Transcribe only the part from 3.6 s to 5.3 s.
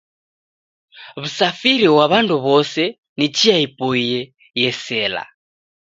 ipoiye yesela.